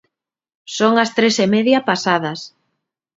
Son 0.77 0.93
as 1.03 1.09
tres 1.17 1.35
e 1.45 1.47
media 1.55 1.79
pasadas. 1.89 2.39